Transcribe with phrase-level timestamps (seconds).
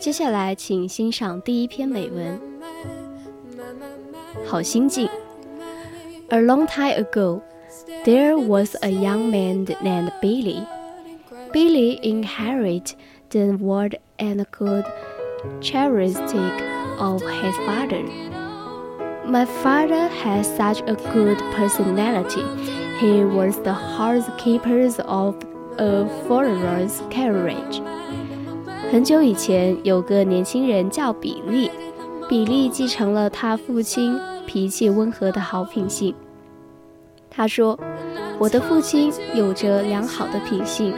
[0.00, 2.40] 接下来，请欣赏第一篇美文。
[4.44, 5.08] 好心境。
[6.30, 7.40] A long time ago,
[8.04, 10.66] there was a young man named Billy.
[11.52, 12.94] Billy inherited
[13.30, 14.84] the word and good
[15.60, 16.52] characteristic
[16.98, 18.02] of his father.
[19.29, 22.45] My father has such a good personality.
[23.01, 25.35] He was the housekeeper of
[25.77, 27.81] a foreigner's carriage.
[28.89, 31.69] 很久以前，有个年轻人叫比利。
[32.29, 36.15] 比利继承了他父亲脾气温和的好品性。
[37.29, 37.77] 他说
[38.39, 40.93] ：“我的父亲有着良好的品性，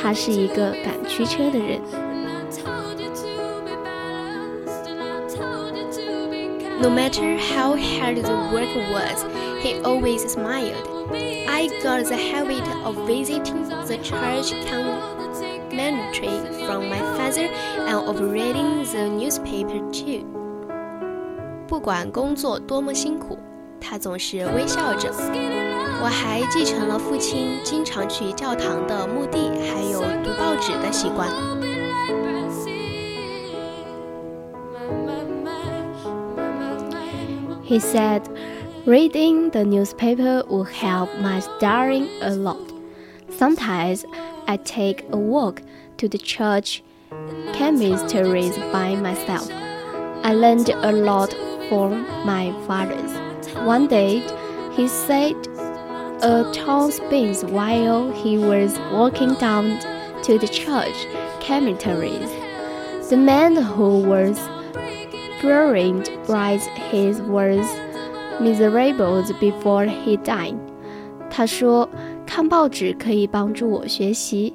[0.00, 1.80] 他是一个敢驱车的人。”
[6.81, 9.25] No matter how hard the work was,
[9.61, 10.87] he always smiled.
[11.47, 15.09] I got the habit of visiting the church commentary
[16.65, 17.49] from my father
[17.85, 20.23] and of reading the newspaper too.
[21.67, 23.37] 不管工作多么辛苦，
[23.81, 25.11] 他总是微笑着。
[26.01, 31.27] 我还继承了父亲经常去教堂的墓地，还有读报纸的习惯。
[37.64, 38.28] He said,
[38.84, 42.60] reading the newspaper would help my studying a lot.
[43.30, 44.04] Sometimes
[44.46, 45.62] I take a walk
[45.96, 46.82] to the church
[47.52, 49.50] chemistries by myself.
[50.22, 51.32] I learned a lot
[51.70, 53.12] from my father's.
[53.66, 54.20] One day,
[54.72, 55.34] he said
[56.22, 59.80] a tall spins while he was walking down
[60.24, 61.06] to the church
[61.46, 62.30] cemeteries.
[63.08, 64.38] The man who was
[65.44, 67.68] buried writes his words
[68.40, 70.56] miserable before he died.
[71.30, 71.88] 他说
[72.26, 74.54] ：“看报纸可以帮助我学习，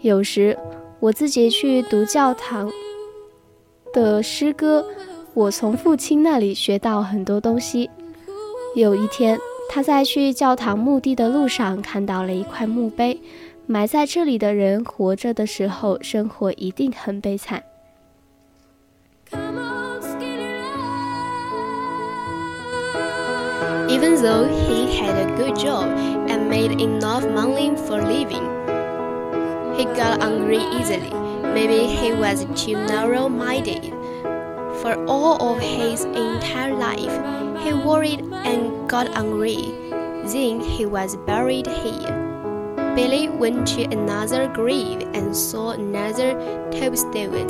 [0.00, 0.56] 有时
[0.98, 2.70] 我自己去读教堂
[3.92, 4.84] 的诗歌。”
[5.32, 7.88] 我从父亲那里学到很多东西。
[8.74, 13.20] 有一天，他在去教堂墓地的路上看到了一块墓碑，
[13.66, 17.62] 埋在这里的人活着的时候，生活一定很悲惨。
[23.89, 25.85] Even though he had a good job
[26.29, 28.45] and made enough money for living,
[29.77, 31.11] he got angry easily.
[31.53, 33.93] Maybe he was too narrow-minded.
[34.81, 37.15] For all of his entire life,
[37.63, 39.73] he worried and got angry.
[40.25, 42.11] Then he was buried here.
[42.95, 46.35] Billy went to another grave and saw another
[46.71, 47.47] tombstone.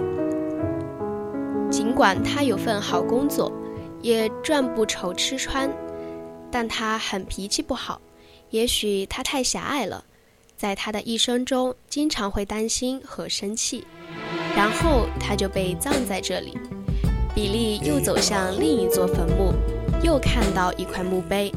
[1.71, 3.51] 尽管他有份好工作，
[4.01, 5.69] 也赚不愁吃穿，
[6.51, 8.01] 但他很脾气不好。
[8.49, 10.03] 也许他太狭隘了，
[10.55, 13.85] 在他的一生中经常会担心和生气，
[14.55, 16.57] 然后他就被葬在这里。
[17.33, 19.53] 比利又走向另一座坟墓，
[20.01, 21.51] 又看到一块墓碑。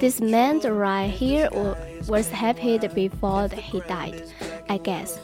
[0.00, 1.48] This man right here
[2.08, 4.24] was happy before he died,
[4.66, 5.18] I guess.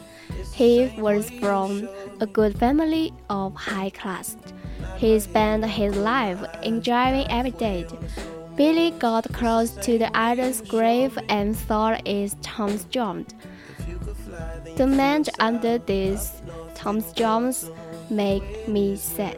[0.54, 1.88] He was from
[2.21, 4.37] a good family of high class.
[4.99, 7.87] He spent his life enjoying every day.
[8.56, 13.27] Billy got close to the other's grave and thought it tombstone.
[14.77, 16.30] The man under these
[16.74, 17.68] tombstones
[18.09, 19.36] make me sad。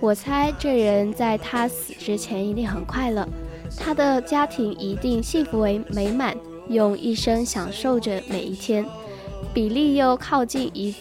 [0.00, 3.26] 我猜这人在他死之前一定很快乐，
[3.78, 6.36] 他的家庭一定幸福为美满，
[6.68, 8.84] 用一生享受着每一天。
[9.54, 10.94] 比利又靠近一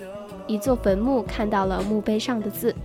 [0.48, 2.76] 一座坟墓，看到了墓碑上的字。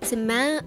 [0.00, 0.62] The man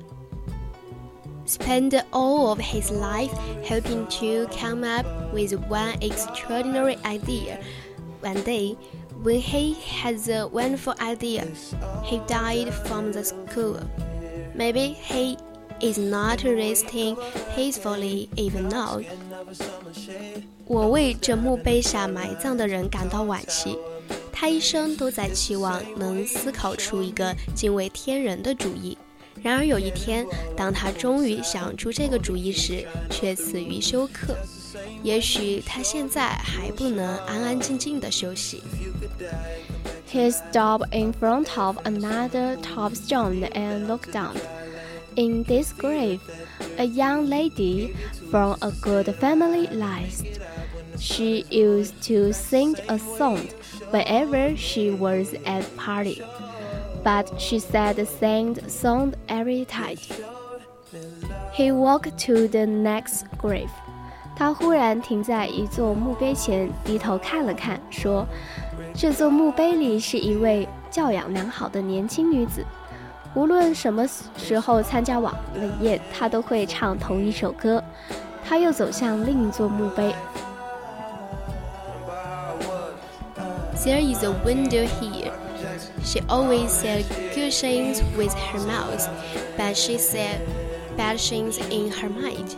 [1.46, 3.32] spent all of his life
[3.64, 7.60] hoping to come up with one extraordinary idea.
[8.22, 8.76] One day,
[9.24, 11.46] when he had the wonderful idea,
[12.04, 13.78] he died from the school.
[14.54, 15.38] Maybe he
[15.84, 17.16] is not resting
[17.56, 19.02] peacefully even now.
[20.66, 23.78] 我为这墓碑下埋葬的人感到惋惜。
[24.32, 28.98] 他一生都在期望能思考出一个敬畏天人的主意，
[29.42, 30.26] 然而有一天，
[30.56, 34.38] 当他终于想出这个主意时，却死于休克。
[35.04, 38.62] 也许他现在还不能安安静静的休息。
[40.10, 44.36] He stopped in front of another tombstone and looked down.
[45.16, 46.22] In this grave,
[46.78, 47.96] a young lady
[48.30, 50.24] from a good family lies.
[50.98, 53.40] She used to sing a song
[53.92, 56.22] whenever she was at party,
[57.04, 59.98] but she said the same song every time.
[61.54, 63.70] He walked to the next grave.
[64.36, 72.64] 他忽然停在一座墓碑前，低头看了看，说：“这座墓碑里是一位教养良好的年轻女子。
[73.34, 74.06] 无论什么
[74.38, 75.34] 时候参加晚
[75.82, 77.84] 宴，她都会唱同一首歌。”
[78.50, 80.12] 他又走向另一座墓碑。
[83.76, 85.32] There is a window here.
[86.04, 87.04] She always said
[87.36, 89.08] good things with her mouth,
[89.56, 90.40] but she said
[90.98, 92.56] bad things in her mind.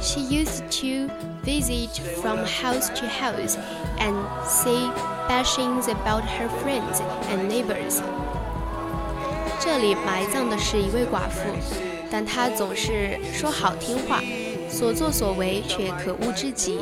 [0.00, 1.12] She used to
[1.44, 3.58] visit from house to house
[3.98, 4.14] and
[4.46, 4.88] say
[5.26, 7.02] bad things about her friends
[7.32, 8.00] and neighbors.
[9.64, 11.40] 这里埋葬的是一位寡妇，
[12.10, 14.20] 但她总是说好听话，
[14.68, 16.78] 所作所为却可恶至极。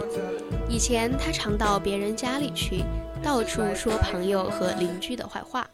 [0.68, 2.84] 以前她常到别人家里去，
[3.22, 5.68] 到处说朋友和邻居的坏话。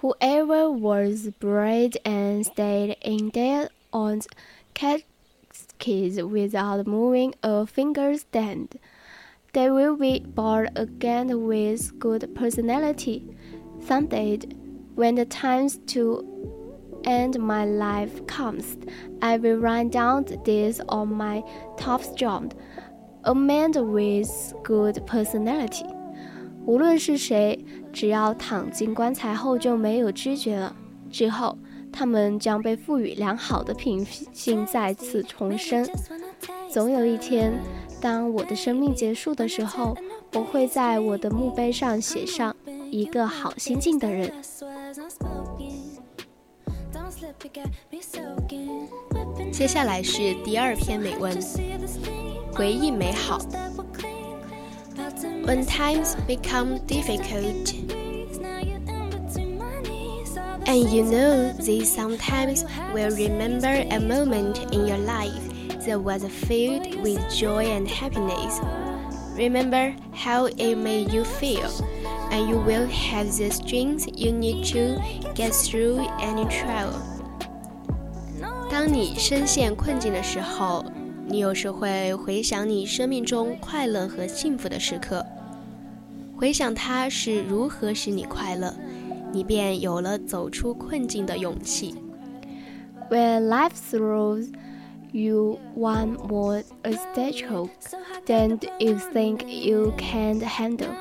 [0.00, 4.20] Whoever was buried and stayed in their own
[4.74, 5.02] cat
[5.78, 8.68] kids without moving a finger stand.
[9.52, 13.22] They will be born again with good personality.
[13.86, 14.40] Someday,
[14.99, 16.25] When the time to
[17.05, 18.75] end my life comes,
[19.21, 21.41] I will write down this on my
[21.77, 22.49] tombstone.
[23.23, 25.85] A man with good personality.
[26.65, 27.63] 无论是谁，
[27.93, 30.75] 只要躺进棺材后就没有知觉了。
[31.09, 31.57] 之后。
[31.91, 35.83] 他们将被赋予良好的品性，再次重生。
[36.69, 37.51] 总有一天，
[37.99, 39.97] 当我的生命结束的时候，
[40.35, 42.55] 我会在我的墓碑上写上
[42.91, 44.31] 一个好心境的人。
[49.52, 51.36] 接下来是第二篇美文，
[52.52, 53.38] 回忆美好。
[55.44, 57.74] When times become difficult.
[60.66, 62.64] And you know they sometimes
[62.94, 65.38] will remember a moment in your life
[65.86, 68.60] that was filled with joy and happiness.
[69.36, 71.68] Remember how it made you feel,
[72.30, 74.98] and you will have the strength you need to
[75.34, 76.94] get through any trial.
[78.69, 80.85] 当你深陷困境的时候，
[81.27, 85.25] 你有时会回想你生命中快乐和幸福的时刻，
[86.37, 88.73] 回想它是如何使你快乐。
[89.31, 91.95] 你便有了走出困境的勇气。
[93.09, 94.47] When life throws
[95.11, 97.69] you one more obstacle
[98.25, 100.93] than you think you can handle,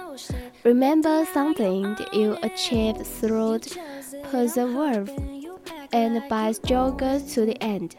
[0.63, 3.61] remember something you achieved through
[4.31, 5.11] perseverance
[5.92, 7.92] and by struggle to the end.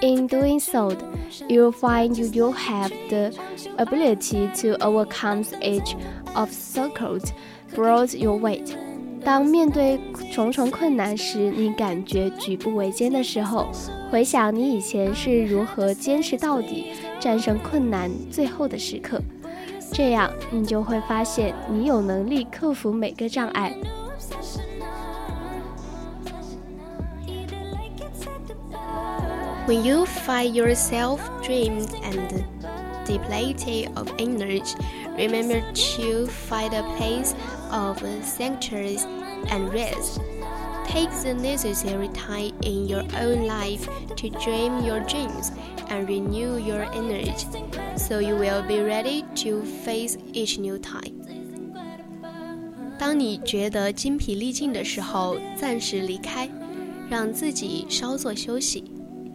[0.00, 0.92] In doing so,
[1.48, 3.32] you'll find you have the
[3.78, 5.96] ability to overcome each
[6.34, 7.18] obstacle
[7.74, 8.62] brought your way.
[9.24, 9.98] 当面对
[10.32, 13.66] 重重困难时，你感觉举步维艰的时候，
[14.08, 19.20] 回想你以前是如何坚持到底、战胜困难最后的时刻，
[19.92, 23.74] 这样你就会发现你有能力克服每个障碍。
[29.70, 32.44] When you find yourself dreamed and
[33.04, 34.74] depleted of energy,
[35.16, 37.34] remember to find a place
[37.70, 39.04] of sanctuaries
[39.50, 40.20] and rest.
[40.86, 45.50] Take the necessary time in your own life to dream your dreams
[45.88, 47.46] and renew your energy,
[47.96, 51.12] so you will be ready to face each new time.
[52.98, 56.48] 当你觉得精疲力尽的时候，暂时离开，
[57.10, 58.84] 让自己稍作休息，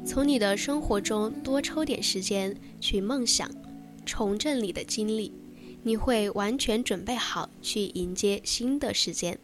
[0.06, 3.50] 从你的生活中多抽点时间去梦想，
[4.06, 5.32] 重振你的精力。
[5.82, 9.38] 你会完全准备好去迎接新的时间。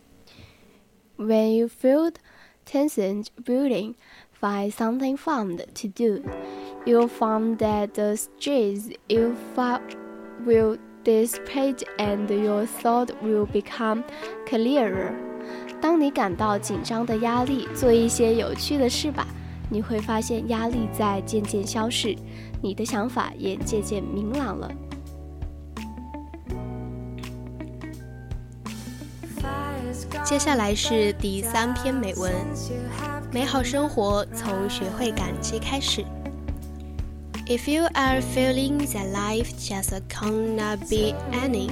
[1.16, 2.12] When you feel
[2.64, 3.94] tension building,
[4.40, 6.22] find something fun to do.
[6.84, 9.80] You'll find that the stress you feel
[10.44, 14.04] will dissipate and your thought will become
[14.48, 15.12] clearer.
[15.80, 19.26] 当你感到紧张的压力，做一些有趣的事吧，
[19.71, 22.15] 你会发现压力在渐渐消逝，
[22.61, 24.71] 你的想法也渐渐明朗了。
[30.23, 32.33] 接下来是第三篇美文：
[33.31, 36.05] 美好生活从学会感激开始。
[37.47, 41.69] If you are feeling that life just cannot be any,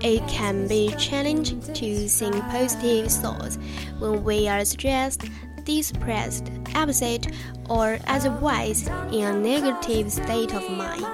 [0.00, 3.56] it can be challenging to think positive thoughts
[4.00, 5.20] when we are stressed,
[5.65, 7.27] depressed, upset,
[7.67, 11.05] or otherwise in a negative state of mind.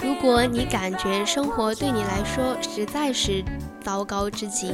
[0.00, 3.44] 如果你感觉生活对你来说实在是
[3.82, 4.72] 糟糕至极，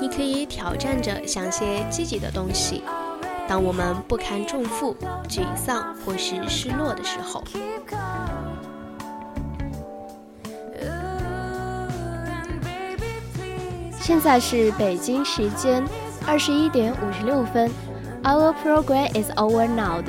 [0.00, 2.82] 你可以挑战着想些积极的东西。
[3.48, 4.96] 当我们不堪重负、
[5.28, 7.42] 沮丧或是失落的时候，
[14.00, 15.82] 现在是北京时间
[16.26, 17.70] 二十一点五十六分。
[18.22, 20.02] Our program is over now.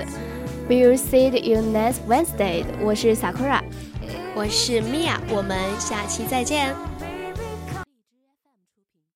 [0.70, 2.64] We'll see you next Wednesday.
[2.82, 3.62] 我是 Sakura，
[4.36, 6.76] 我是 Mia，我们下期再见。